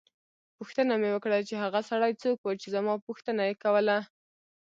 پوښتنه 0.57 0.93
مې 1.01 1.09
وکړه 1.15 1.37
چې 1.47 1.55
هغه 1.63 1.79
سړی 1.89 2.13
څوک 2.21 2.37
وو 2.41 2.59
چې 2.61 2.67
زما 2.75 2.93
پوښتنه 3.07 3.41
یې 3.49 3.55
کوله. 3.63 3.97